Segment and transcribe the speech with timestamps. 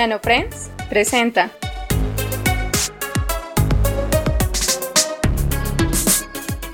[0.00, 1.50] NanoFriends presenta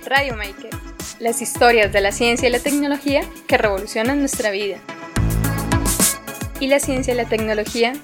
[0.04, 0.70] Radio Maker,
[1.18, 4.78] las historias de la ciencia y la tecnología que revolucionan nuestra vida.
[6.60, 7.94] Y la ciencia y la tecnología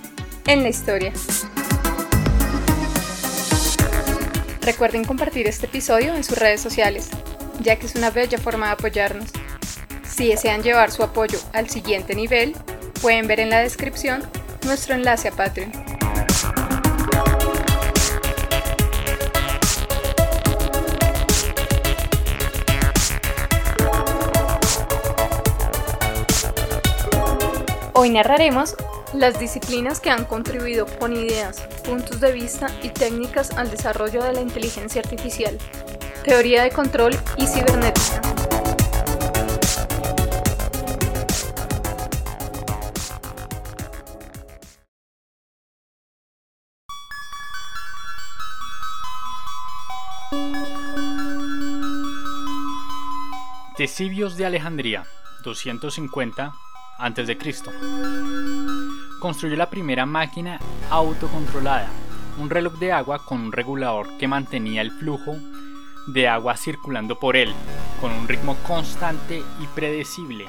[0.48, 1.12] en la historia.
[4.62, 7.10] Recuerden compartir este episodio en sus redes sociales,
[7.60, 9.30] ya que es una bella forma de apoyarnos.
[10.02, 12.56] Si desean llevar su apoyo al siguiente nivel,
[13.00, 14.28] pueden ver en la descripción
[14.64, 15.72] nuestro enlace a Patreon.
[27.94, 28.74] Hoy narraremos
[29.12, 34.32] las disciplinas que han contribuido con ideas, puntos de vista y técnicas al desarrollo de
[34.32, 35.56] la inteligencia artificial,
[36.24, 38.31] teoría de control y cibernética.
[53.76, 55.04] Cesibios de Alejandría,
[55.42, 56.52] 250
[56.98, 57.38] a.C.
[59.18, 61.88] Construyó la primera máquina autocontrolada,
[62.38, 65.36] un reloj de agua con un regulador que mantenía el flujo
[66.06, 67.52] de agua circulando por él,
[68.00, 70.46] con un ritmo constante y predecible.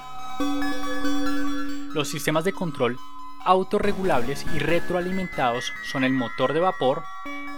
[1.94, 3.00] Los sistemas de control
[3.46, 7.04] autorregulables y retroalimentados son el motor de vapor,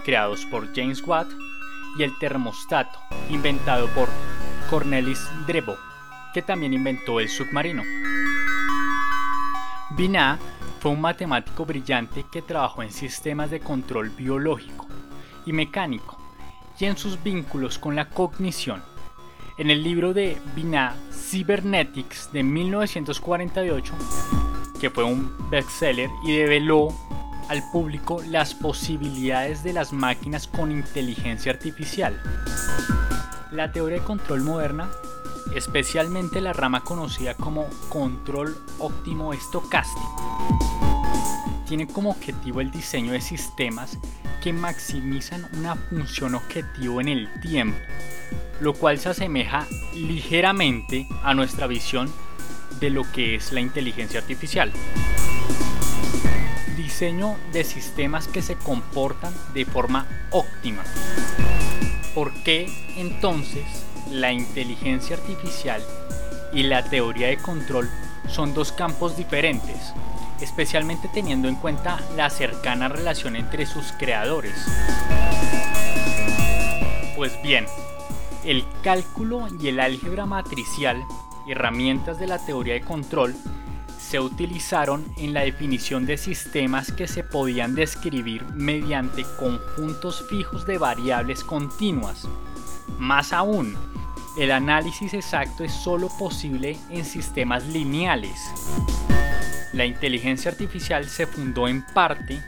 [0.04, 1.28] creados por James Watt,
[1.98, 2.98] y el termostato,
[3.30, 4.08] inventado por
[4.70, 5.76] Cornelis Drebo,
[6.34, 7.82] que también inventó el submarino.
[9.96, 10.38] Binah
[10.80, 14.86] fue un matemático brillante que trabajó en sistemas de control biológico
[15.46, 16.18] y mecánico
[16.78, 18.82] y en sus vínculos con la cognición.
[19.58, 23.94] En el libro de Binah Cybernetics de 1948,
[24.78, 26.88] que fue un bestseller y develó
[27.48, 32.20] al público las posibilidades de las máquinas con inteligencia artificial.
[33.50, 34.90] La teoría de control moderna,
[35.54, 40.16] especialmente la rama conocida como control óptimo estocástico,
[41.66, 43.98] tiene como objetivo el diseño de sistemas
[44.42, 47.78] que maximizan una función objetivo en el tiempo,
[48.60, 52.12] lo cual se asemeja ligeramente a nuestra visión
[52.80, 54.72] de lo que es la inteligencia artificial.
[56.96, 60.82] Diseño de sistemas que se comportan de forma óptima.
[62.14, 63.66] ¿Por qué entonces
[64.10, 65.82] la inteligencia artificial
[66.54, 67.90] y la teoría de control
[68.28, 69.92] son dos campos diferentes,
[70.40, 74.54] especialmente teniendo en cuenta la cercana relación entre sus creadores?
[77.14, 77.66] Pues bien,
[78.42, 81.04] el cálculo y el álgebra matricial,
[81.46, 83.36] herramientas de la teoría de control,
[84.08, 90.78] se utilizaron en la definición de sistemas que se podían describir mediante conjuntos fijos de
[90.78, 92.28] variables continuas.
[93.00, 93.76] Más aún,
[94.38, 98.40] el análisis exacto es sólo posible en sistemas lineales.
[99.72, 102.40] La inteligencia artificial se fundó en parte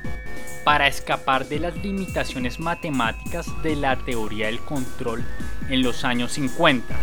[0.64, 5.25] para escapar de las limitaciones matemáticas de la teoría del control
[5.69, 6.94] en los años 50.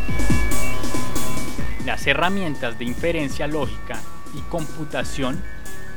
[1.86, 4.00] Las herramientas de inferencia lógica
[4.36, 5.42] y computación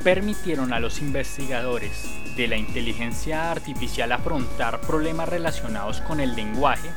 [0.02, 6.88] permitieron a los investigadores de la inteligencia artificial afrontar problemas relacionados con el lenguaje,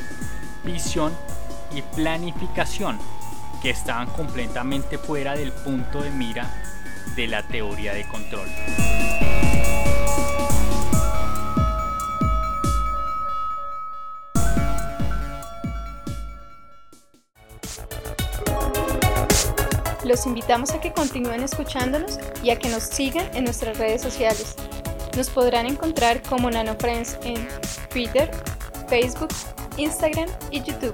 [0.63, 1.11] visión
[1.75, 2.99] y planificación
[3.61, 6.49] que estaban completamente fuera del punto de mira
[7.15, 8.47] de la teoría de control.
[20.11, 24.55] Los invitamos a que continúen escuchándonos y a que nos sigan en nuestras redes sociales.
[25.15, 27.47] Nos podrán encontrar como NanoFriends en
[27.89, 28.29] Twitter,
[28.89, 29.29] Facebook,
[29.77, 30.93] Instagram y YouTube.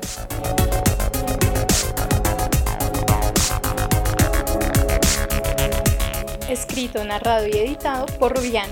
[6.47, 8.69] Escrito, narrado y editado por Rubián.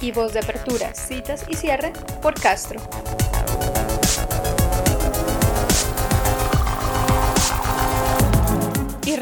[0.00, 1.92] Y voz de apertura, citas y cierre
[2.22, 2.80] por Castro.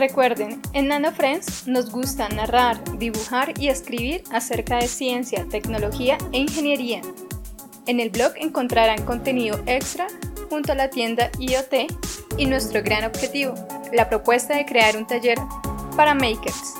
[0.02, 6.38] Recuerden, en Nano Friends nos gusta narrar, dibujar y escribir acerca de ciencia, tecnología e
[6.38, 7.00] ingeniería.
[7.86, 10.08] En el blog encontrarán contenido extra
[10.50, 11.74] junto a la tienda IoT
[12.36, 13.54] y nuestro gran objetivo,
[13.92, 15.38] la propuesta de crear un taller
[15.96, 16.74] para makers.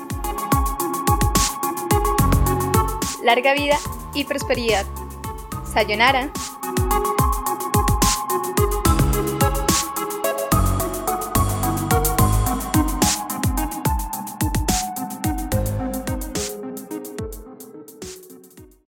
[3.23, 3.77] Larga vida
[4.13, 4.85] y prosperidad.
[5.73, 6.29] Sayonara.